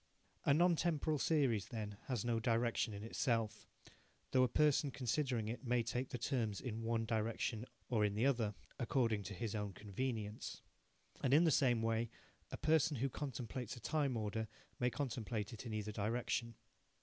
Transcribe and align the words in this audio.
A 0.45 0.53
non 0.55 0.75
temporal 0.75 1.19
series, 1.19 1.67
then, 1.67 1.95
has 2.07 2.25
no 2.25 2.39
direction 2.39 2.91
in 2.91 3.03
itself, 3.03 3.67
though 4.31 4.41
a 4.41 4.47
person 4.47 4.89
considering 4.89 5.47
it 5.47 5.63
may 5.63 5.83
take 5.83 6.09
the 6.09 6.17
terms 6.17 6.59
in 6.59 6.81
one 6.81 7.05
direction 7.05 7.65
or 7.87 8.03
in 8.03 8.15
the 8.15 8.25
other, 8.25 8.55
according 8.79 9.21
to 9.25 9.35
his 9.35 9.53
own 9.53 9.73
convenience. 9.73 10.63
And 11.21 11.35
in 11.35 11.43
the 11.43 11.51
same 11.51 11.83
way 11.83 12.09
a 12.49 12.57
person 12.57 12.97
who 12.97 13.09
contemplates 13.11 13.75
a 13.75 13.79
time 13.79 14.17
order 14.17 14.47
may 14.79 14.89
contemplate 14.89 15.53
it 15.53 15.67
in 15.67 15.73
either 15.75 15.91
direction. 15.91 16.55